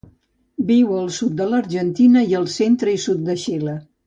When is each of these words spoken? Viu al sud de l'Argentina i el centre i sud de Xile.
Viu 0.69 0.95
al 1.01 1.11
sud 1.17 1.35
de 1.41 1.47
l'Argentina 1.51 2.25
i 2.33 2.37
el 2.43 2.49
centre 2.55 2.97
i 2.97 3.05
sud 3.09 3.23
de 3.31 3.39
Xile. 3.45 3.79